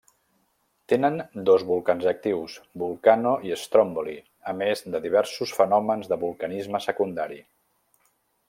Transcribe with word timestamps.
Tenen 0.91 1.19
dos 1.49 1.65
volcans 1.71 2.07
actius, 2.13 2.55
Vulcano 2.83 3.35
i 3.51 3.55
Stromboli, 3.65 4.17
a 4.53 4.57
més 4.63 4.83
de 4.95 5.03
diversos 5.07 5.55
fenòmens 5.61 6.11
de 6.15 6.19
vulcanisme 6.27 6.83
secundari. 6.91 7.43